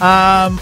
[0.00, 0.58] Um,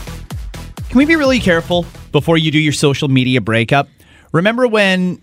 [0.89, 3.89] can we be really careful before you do your social media breakup?
[4.33, 5.21] Remember when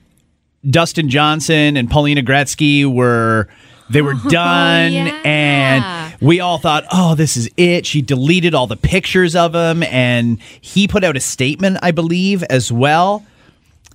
[0.69, 3.47] Dustin Johnson and Paulina Gretzky were
[3.89, 5.21] they were done yeah.
[5.25, 9.83] and we all thought, "Oh, this is it." She deleted all the pictures of him
[9.83, 13.25] and he put out a statement, I believe, as well.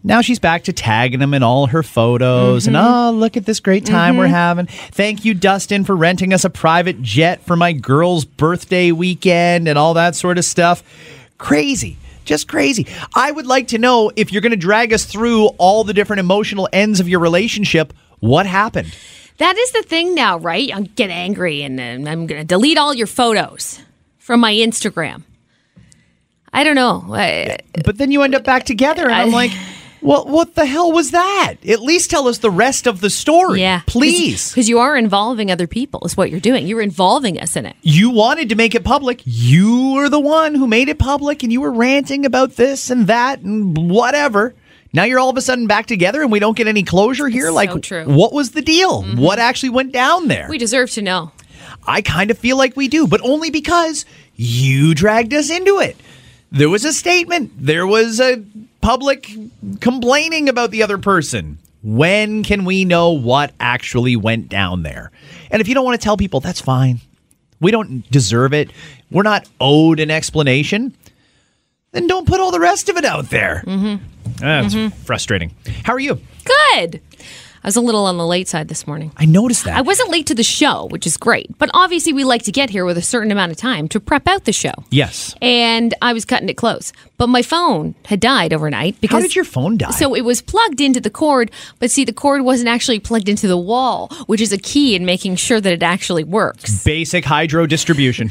[0.03, 2.87] Now she's back to tagging him in all her photos and mm-hmm.
[2.87, 4.35] oh, look at this great time we're mm-hmm.
[4.35, 4.67] having.
[4.67, 9.79] Thank you, Dustin, for renting us a private jet for my girl's birthday weekend and
[9.79, 10.83] all that sort of stuff.
[11.37, 11.99] Crazy.
[12.25, 12.87] Just crazy.
[13.15, 16.21] I would like to know if you're going to drag us through all the different
[16.21, 18.95] emotional ends of your relationship, what happened?
[19.39, 20.71] That is the thing now, right?
[20.75, 23.81] I get angry and then I'm going to delete all your photos
[24.19, 25.25] from my Instagram.
[26.53, 27.05] I don't know.
[27.11, 29.53] I, But then you end up back together, and I'm like,
[30.03, 31.55] well, what the hell was that?
[31.69, 33.61] At least tell us the rest of the story.
[33.61, 33.83] yeah.
[33.87, 34.51] Please.
[34.51, 36.67] Because you are involving other people, is what you're doing.
[36.67, 37.77] You're involving us in it.
[37.83, 39.23] you wanted to make it public.
[39.25, 43.07] You were the one who made it public, and you were ranting about this and
[43.07, 44.55] that and whatever.
[44.93, 47.47] Now you're all of a sudden back together, and we don't get any closure here.
[47.47, 48.03] So like, true.
[48.03, 48.15] Mm-hmm.
[48.15, 49.03] what was the deal?
[49.03, 50.47] What actually went down there?
[50.49, 51.31] We deserve to know.
[51.87, 54.05] I kind of feel like we do, but only because
[54.35, 55.97] you dragged us into it.
[56.53, 58.43] There was a statement, there was a
[58.81, 59.31] public
[59.81, 61.59] complaining about the other person.
[61.83, 65.11] When can we know what actually went down there?
[65.51, 67.01] And if you don't want to tell people, that's fine.
[67.61, 68.71] We don't deserve it.
[69.11, 70.95] We're not owed an explanation.
[71.93, 73.65] Then don't put all the rest of it out there.
[73.67, 74.05] Mm-hmm.
[74.37, 75.55] That's frustrating.
[75.85, 76.21] How are you?
[76.45, 77.01] Good.
[77.63, 79.13] I was a little on the late side this morning.
[79.19, 79.77] I noticed that.
[79.77, 81.47] I wasn't late to the show, which is great.
[81.59, 84.27] But obviously, we like to get here with a certain amount of time to prep
[84.27, 84.73] out the show.
[84.91, 85.35] yes.
[85.43, 86.93] And I was cutting it close.
[87.19, 89.17] But my phone had died overnight because.
[89.17, 89.91] How did your phone die?
[89.91, 93.47] So it was plugged into the cord, but see, the cord wasn't actually plugged into
[93.47, 96.83] the wall, which is a key in making sure that it actually works.
[96.83, 98.31] basic hydro distribution.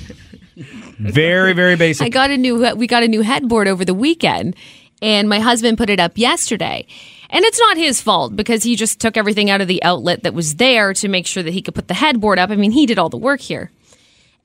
[1.00, 2.06] very, very basic.
[2.06, 4.56] I got a new we got a new headboard over the weekend
[5.02, 6.86] and my husband put it up yesterday.
[7.32, 10.34] And it's not his fault because he just took everything out of the outlet that
[10.34, 12.50] was there to make sure that he could put the headboard up.
[12.50, 13.72] I mean, he did all the work here.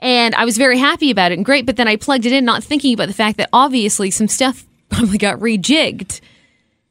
[0.01, 2.45] And I was very happy about it and great, but then I plugged it in
[2.45, 6.21] not thinking about the fact that obviously some stuff probably got rejigged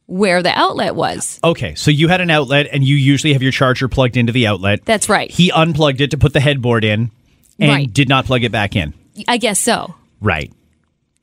[0.06, 1.38] where the outlet was.
[1.44, 4.46] Okay, so you had an outlet and you usually have your charger plugged into the
[4.46, 4.84] outlet.
[4.84, 5.30] That's right.
[5.30, 7.10] He unplugged it to put the headboard in
[7.58, 7.92] and Right.
[7.92, 8.92] did not plug it back in.
[9.28, 9.94] I guess so.
[10.20, 10.52] Right.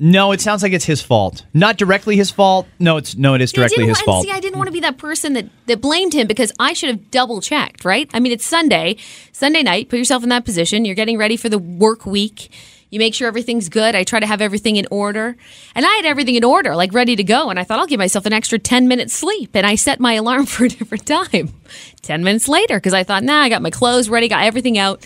[0.03, 1.45] No, it sounds like it's his fault.
[1.53, 2.67] Not directly his fault.
[2.79, 4.25] No, it's no, it is directly his fault.
[4.25, 6.89] See, I didn't want to be that person that, that blamed him because I should
[6.89, 8.09] have double checked, right?
[8.11, 8.95] I mean, it's Sunday,
[9.31, 9.89] Sunday night.
[9.89, 10.85] Put yourself in that position.
[10.85, 12.49] You're getting ready for the work week.
[12.89, 13.93] You make sure everything's good.
[13.93, 15.37] I try to have everything in order.
[15.75, 17.51] And I had everything in order, like ready to go.
[17.51, 19.51] And I thought I'll give myself an extra 10 minutes sleep.
[19.53, 21.53] And I set my alarm for a different time
[22.01, 25.05] 10 minutes later because I thought, nah, I got my clothes ready, got everything out.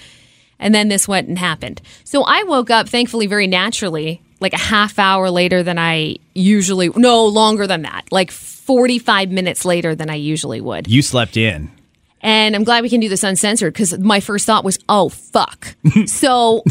[0.58, 1.82] And then this went and happened.
[2.06, 6.90] So I woke up, thankfully, very naturally, like a half hour later than I usually,
[6.90, 10.88] no, longer than that, like 45 minutes later than I usually would.
[10.88, 11.72] you slept in.
[12.22, 15.76] And I'm glad we can do this uncensored because my first thought was, oh, fuck.
[16.08, 16.64] so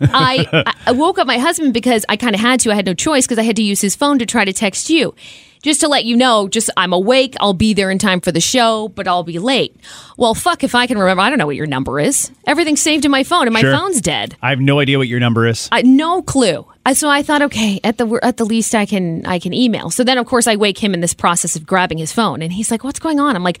[0.00, 2.72] I, I woke up my husband because I kind of had to.
[2.72, 4.90] I had no choice because I had to use his phone to try to text
[4.90, 5.14] you.
[5.62, 7.34] Just to let you know, just I'm awake.
[7.40, 9.74] I'll be there in time for the show, but I'll be late.
[10.16, 11.20] Well, fuck if I can remember.
[11.20, 12.30] I don't know what your number is.
[12.46, 13.72] Everything's saved in my phone, and my Sure.
[13.76, 14.36] phone's dead.
[14.40, 15.68] I have no idea what your number is.
[15.72, 16.64] I, no clue.
[16.88, 19.90] Uh, So I thought, okay, at the at the least, I can I can email.
[19.90, 22.52] So then, of course, I wake him in this process of grabbing his phone, and
[22.52, 23.60] he's like, "What's going on?" I'm like,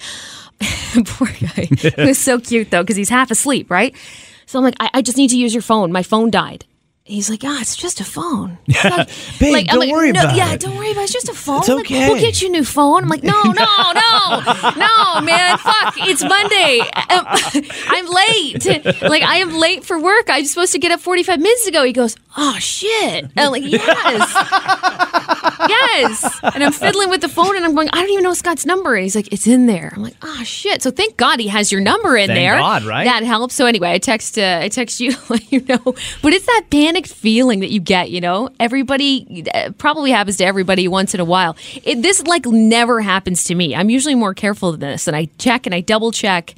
[1.04, 3.94] "Poor guy." he was so cute though, because he's half asleep, right?
[4.46, 5.92] So I'm like, I, "I just need to use your phone.
[5.92, 6.64] My phone died."
[7.08, 9.08] He's like, "Ah, it's just a phone." Not-
[9.40, 10.60] Babe, like, don't like, worry no, about yeah, it.
[10.60, 11.04] don't worry about it.
[11.04, 11.60] It's just a phone.
[11.60, 12.08] It's Like, okay.
[12.10, 13.02] we'll get you a new phone.
[13.02, 14.42] I'm like, no, no, no,
[14.76, 15.56] no, man.
[15.58, 15.94] Fuck.
[15.98, 16.80] It's Monday.
[16.80, 17.24] Um,
[17.88, 19.02] I'm late.
[19.02, 20.26] Like, I am late for work.
[20.28, 21.82] I'm supposed to get up 45 minutes ago.
[21.84, 23.24] He goes, oh, shit.
[23.24, 24.34] And I'm like, yes.
[25.68, 26.40] yes.
[26.42, 28.94] And I'm fiddling with the phone and I'm going, I don't even know Scott's number.
[28.94, 29.92] And he's like, it's in there.
[29.96, 30.82] I'm like, oh, shit.
[30.82, 32.58] So thank God he has your number in Thank there.
[32.58, 33.04] God, right?
[33.04, 33.54] That helps.
[33.54, 35.78] So anyway, I text, uh, I text you to let you know.
[36.22, 36.64] But it's that
[37.06, 38.50] feeling that you get, you know?
[38.58, 41.56] Everybody, uh, probably happens to everybody once in a while.
[41.84, 43.74] It, this like never happens to me.
[43.74, 46.54] I'm usually more careful than this and I check and I double check.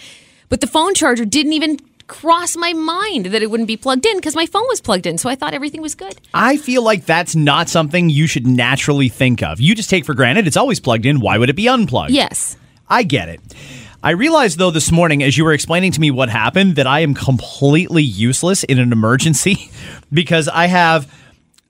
[0.49, 1.79] But the phone charger didn't even
[2.11, 5.17] cross my mind that it wouldn't be plugged in because my phone was plugged in.
[5.17, 6.21] So I thought everything was good.
[6.35, 9.61] I feel like that's not something you should naturally think of.
[9.61, 11.21] You just take for granted it's always plugged in.
[11.21, 12.11] Why would it be unplugged?
[12.11, 12.57] Yes.
[12.89, 13.41] I get it.
[14.03, 17.01] I realized though this morning as you were explaining to me what happened that I
[17.01, 19.71] am completely useless in an emergency
[20.13, 21.13] because I have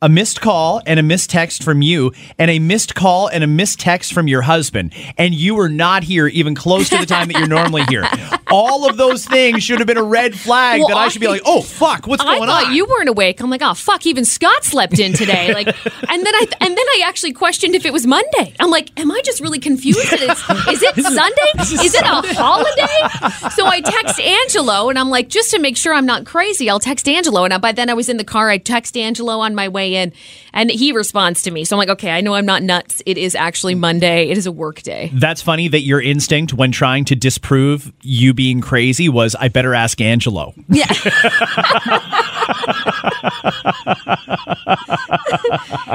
[0.03, 3.47] a missed call and a missed text from you, and a missed call and a
[3.47, 7.29] missed text from your husband, and you were not here even close to the time
[7.29, 8.05] that you're normally here.
[8.51, 11.29] All of those things should have been a red flag Well, that I should be
[11.29, 12.75] like, oh fuck, what's I going thought on?
[12.75, 13.41] you weren't awake.
[13.41, 15.53] I'm like, oh fuck, even Scott slept in today.
[15.55, 18.55] Like, and then I and then I actually questioned if it was Monday.
[18.59, 20.01] I'm like, am I just really confused?
[20.13, 21.51] Is it Sunday?
[21.85, 23.51] Is it a holiday?
[23.51, 26.81] So I text Angelo and I'm like, just to make sure I'm not crazy, I'll
[26.81, 27.45] text Angelo.
[27.45, 28.49] And I, by then I was in the car.
[28.49, 30.13] I text Angelo on my way in,
[30.53, 31.65] and he responds to me.
[31.65, 33.03] So I'm like, okay, I know I'm not nuts.
[33.07, 34.29] It is actually Monday.
[34.29, 35.11] It is a work day.
[35.15, 39.75] That's funny that your instinct when trying to disprove you being crazy was, I better
[39.75, 40.55] ask Angelo.
[40.69, 40.87] Yeah.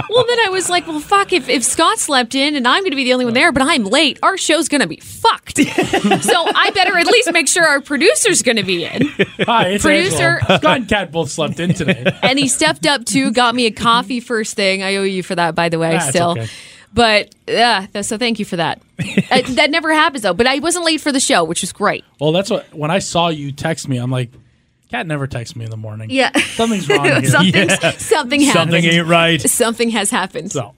[0.10, 2.92] well, then I was like, well, fuck, if, if Scott slept in and I'm going
[2.92, 5.58] to be the only one there, but I'm late, our show's going to be fucked.
[5.58, 9.08] so I better at least make sure our producer's going to be in.
[9.42, 10.58] Hi, it's Producer- Angelo.
[10.58, 12.06] Scott and Kat both slept in today.
[12.22, 14.84] And he stepped up too, got me a coffee first thing.
[14.84, 16.32] I owe you for that, by the way, That's still.
[16.32, 16.48] okay.
[16.94, 18.82] But yeah, th- so thank you for that.
[19.32, 20.34] Uh, that never happens though.
[20.36, 22.06] But I wasn't late for the show, which was great.
[22.20, 24.30] Well, that's what when I saw you text me, I'm like,
[24.92, 26.12] Kat never texts me in the morning.
[26.12, 26.32] Yeah.
[26.38, 27.26] something's wrong here.
[27.26, 28.72] something, something happened.
[28.72, 29.42] Something ain't right.
[29.42, 30.52] Something has happened.
[30.52, 30.75] So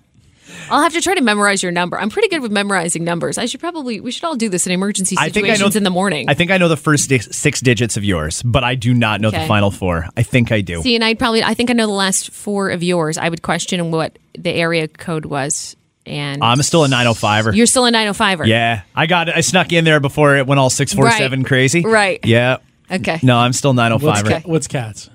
[0.69, 2.00] I'll have to try to memorize your number.
[2.00, 3.38] I'm pretty good with memorizing numbers.
[3.38, 5.75] I should probably we should all do this in emergency situations I think I situations
[5.75, 6.30] know in the morning.
[6.30, 9.22] I think I know the first di- six digits of yours, but I do not
[9.22, 10.08] know the final four.
[10.18, 10.81] I think I do.
[10.81, 13.18] See, and I'd probably I think I know the last four of yours.
[13.18, 15.75] I would question what the area code was,
[16.06, 17.56] and I'm still a 905er.
[17.56, 18.46] you're still a 905er.
[18.48, 19.36] Yeah, I got it.
[19.36, 21.48] I snuck in there before it went all six four seven Right.
[21.48, 21.81] crazy.
[21.84, 22.20] Right.
[22.24, 22.58] Yeah.
[22.92, 23.20] Okay.
[23.24, 24.28] No, I'm still 905er.
[24.30, 25.10] Kat, what's Kat's?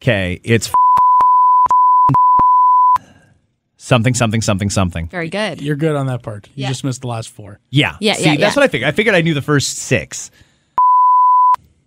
[0.00, 0.70] Okay, it's
[3.84, 5.08] something something something something.
[5.08, 5.60] Very good.
[5.60, 6.48] You're good on that part.
[6.54, 6.68] You Yeah.
[6.68, 7.58] just missed the last four.
[7.70, 7.96] Yeah.
[8.00, 8.60] Yeah, See, yeah, that's yeah.
[8.60, 8.88] what I figured.
[8.88, 10.30] I figured I knew the first six.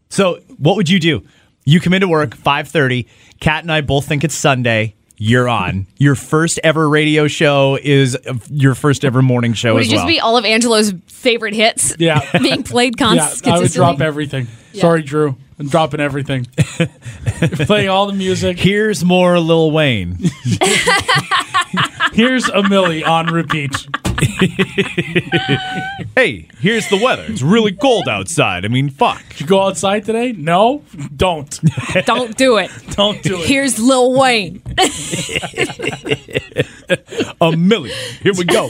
[0.09, 1.23] So, what would you do?
[1.65, 3.05] You come into work 5:30.
[3.39, 4.93] Kat and I both think it's Sunday.
[5.17, 5.87] You're on.
[5.97, 9.91] Your first ever radio show is uh, your first ever morning show Would as it
[9.91, 10.07] just well.
[10.07, 11.95] be all of Angelo's favorite hits?
[11.97, 12.19] Yeah.
[12.41, 13.51] being played Yeah, constantly.
[13.53, 14.47] I would drop everything.
[14.73, 15.37] Sorry, Drew.
[15.57, 16.45] I'm dropping everything.
[17.65, 18.59] Playing all the music.
[18.59, 20.17] Here's more Lil Wayne.
[22.13, 23.87] Here's a Milli on repeat.
[26.15, 27.25] hey, here's the weather.
[27.27, 28.63] It's really cold outside.
[28.63, 29.21] I mean, fuck.
[29.29, 30.31] Did you go outside today?
[30.31, 30.83] No?
[31.13, 31.59] Don't.
[32.05, 32.71] Don't do it.
[32.91, 33.45] Don't do it.
[33.45, 34.61] Here's Lil Wayne.
[37.41, 37.97] A million.
[38.21, 38.69] Here we go.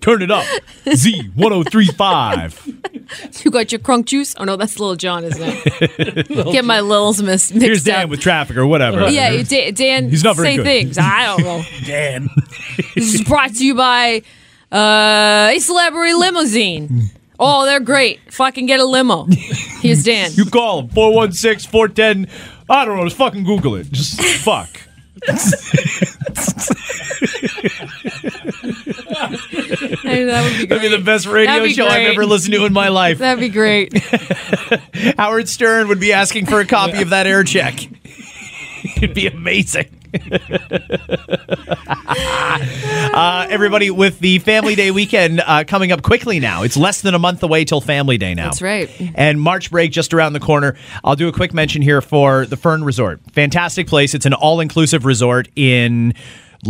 [0.00, 0.46] Turn it up.
[0.94, 2.71] Z 1035.
[3.44, 4.34] You got your crunk juice?
[4.38, 6.28] Oh no, that's Lil Jon, isn't it?
[6.52, 8.10] Get my Lils mis- mixed Here's Dan up.
[8.10, 9.08] with traffic or whatever.
[9.08, 10.64] yeah, you- Dan He's not very say good.
[10.64, 10.98] things.
[10.98, 11.62] I don't know.
[11.86, 12.28] Dan.
[12.94, 14.22] This is brought to you by
[14.70, 17.10] uh, a celebrity limousine.
[17.40, 18.20] Oh, they're great.
[18.32, 19.26] Fucking get a limo.
[19.80, 20.30] Here's Dan.
[20.34, 22.28] You call him 416 410.
[22.70, 23.04] I don't know.
[23.04, 23.90] Just fucking Google it.
[23.90, 24.68] Just fuck.
[30.02, 30.68] Hey, that would be great.
[30.68, 33.18] That'd be the best radio be show I've ever listened to in my life.
[33.18, 33.96] That'd be great.
[35.18, 37.78] Howard Stern would be asking for a copy of that air check.
[38.96, 39.98] It'd be amazing.
[43.14, 47.14] uh, everybody, with the Family Day weekend uh, coming up quickly now, it's less than
[47.14, 48.46] a month away till Family Day now.
[48.46, 48.90] That's right.
[49.14, 50.76] And March break just around the corner.
[51.04, 53.20] I'll do a quick mention here for the Fern Resort.
[53.32, 54.14] Fantastic place.
[54.14, 56.14] It's an all inclusive resort in.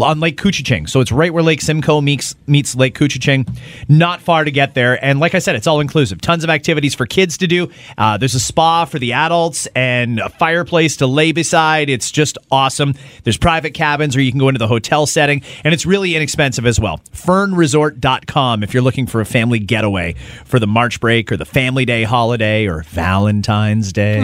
[0.01, 0.89] On Lake Couchiching.
[0.89, 3.47] So it's right where Lake Simcoe meets, meets Lake Couchiching.
[3.91, 5.03] Not far to get there.
[5.05, 6.19] And like I said, it's all inclusive.
[6.23, 7.71] Tons of activities for kids to do.
[7.99, 11.91] Uh, there's a spa for the adults and a fireplace to lay beside.
[11.91, 12.95] It's just awesome.
[13.25, 15.43] There's private cabins where you can go into the hotel setting.
[15.63, 17.01] And it's really inexpensive as well.
[17.13, 20.15] Fernresort.com if you're looking for a family getaway
[20.47, 24.21] for the March break or the Family Day holiday or Valentine's Day.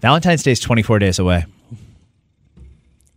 [0.00, 1.44] Valentine's Day is 24 days away.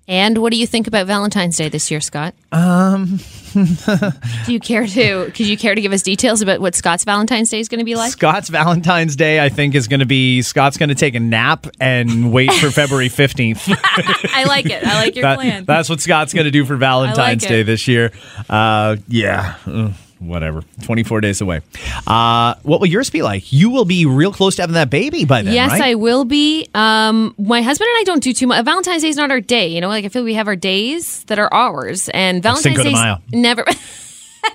[0.07, 2.35] And what do you think about Valentine's Day this year, Scott?
[2.51, 3.19] Um,
[3.53, 5.31] do you care to?
[5.31, 7.85] Could you care to give us details about what Scott's Valentine's Day is going to
[7.85, 8.11] be like?
[8.11, 11.65] Scott's Valentine's Day, I think, is going to be Scott's going to take a nap
[11.79, 13.67] and wait for February 15th.
[14.33, 14.85] I like it.
[14.85, 15.65] I like your That- plan.
[15.65, 17.49] that's what Scott's going to do for Valentine's it.
[17.49, 18.11] Day this year.
[18.47, 19.55] Uh, yeah.
[19.65, 20.63] Uh, Whatever.
[20.83, 21.61] 24 days away.
[22.07, 23.51] Uh, what will yours be like?
[23.51, 25.81] You will be real close to having that baby by then, Yes, right?
[25.81, 26.67] I will be.
[26.73, 28.63] Um, my husband and I don't do too much.
[28.65, 29.67] Valentine's Day is not our day.
[29.67, 33.15] You know, like I feel we have our days that are ours, and Valentine's Day
[33.31, 33.65] never.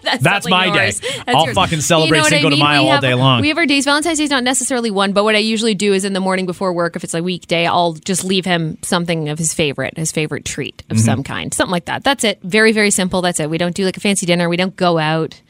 [0.04, 0.92] That's, That's my day.
[0.92, 1.54] That's I'll yours.
[1.56, 2.64] fucking celebrate what Cinco de mean?
[2.64, 3.40] Mayo all day long.
[3.40, 3.84] We have our days.
[3.84, 6.46] Valentine's Day is not necessarily one, but what I usually do is in the morning
[6.46, 10.12] before work, if it's a weekday, I'll just leave him something of his favorite, his
[10.12, 11.04] favorite treat of Mm-hmm.
[11.04, 12.04] some kind, something like that.
[12.04, 12.40] That's it.
[12.42, 13.20] Very, very simple.
[13.20, 13.50] That's it.
[13.50, 14.48] We don't do like a fancy dinner.
[14.48, 15.40] We don't go out.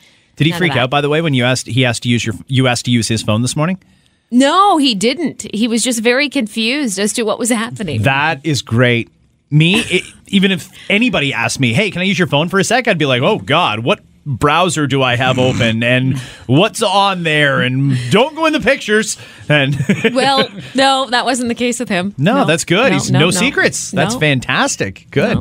[0.41, 2.25] Did he None freak out, by the way, when you asked he asked to use
[2.25, 3.79] your you asked to use his phone this morning?
[4.31, 5.47] No, he didn't.
[5.55, 8.03] He was just very confused as to what was happening.
[8.03, 9.11] That is great.
[9.51, 12.65] me, it, even if anybody asked me, "Hey, can I use your phone for a
[12.65, 17.23] sec?" I'd be like, "Oh God, what browser do I have open, and what's on
[17.25, 19.19] there, and don't go in the pictures."
[19.49, 19.77] And
[20.15, 22.15] Well, no, that wasn't the case with him.
[22.17, 22.89] no, that's good.
[22.91, 23.31] No, He's no, no, no.
[23.33, 23.91] secrets.
[23.91, 24.21] That's No.
[24.21, 25.07] fantastic.
[25.11, 25.39] Good.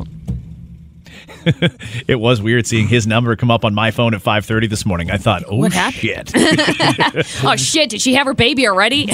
[2.06, 5.10] It was weird seeing his number come up on my phone at 5:30 this morning.
[5.10, 6.32] I thought, "Oh What happened?" shit."
[7.44, 7.90] Oh shit!
[7.90, 9.06] Did she have her baby already?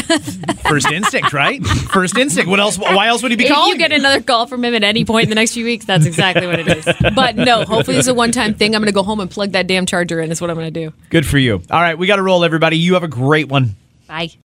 [0.68, 1.64] First instinct, right?
[1.66, 2.48] First instinct.
[2.50, 2.78] What else?
[2.78, 3.72] Why else would he be if calling?
[3.72, 6.06] you get another call from him at any point in the next few weeks, that's
[6.06, 6.84] exactly what it is.
[7.14, 8.74] But no, hopefully it's a one-time thing.
[8.74, 10.30] I'm going to go home and plug that damn charger in.
[10.32, 10.92] Is what I'm going to do.
[11.10, 11.62] Good for you.
[11.70, 12.78] All right, we got to roll, everybody.
[12.78, 13.76] You have a great one.
[14.08, 14.30] Bye.